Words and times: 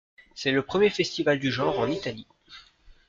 C'est 0.33 0.49
le 0.51 0.63
premier 0.63 0.89
festival 0.89 1.37
du 1.37 1.51
genre 1.51 1.77
en 1.77 1.87
Italie. 1.87 2.25